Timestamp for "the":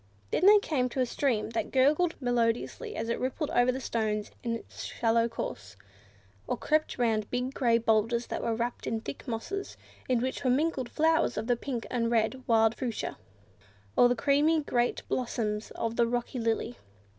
11.45-11.55, 14.09-14.15, 15.97-16.07